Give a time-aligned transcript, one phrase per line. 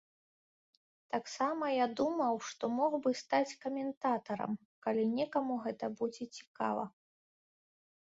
[1.15, 6.83] Таксама я думаў, што мог бы стаць каментатарам, калі некаму гэта будзе цікава.